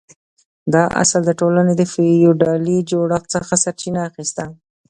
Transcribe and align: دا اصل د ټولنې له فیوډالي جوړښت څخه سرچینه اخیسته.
دا 0.73 0.83
اصل 1.03 1.21
د 1.25 1.31
ټولنې 1.39 1.73
له 1.79 1.85
فیوډالي 1.93 2.77
جوړښت 2.89 3.27
څخه 3.35 3.53
سرچینه 3.63 3.99
اخیسته. 4.09 4.43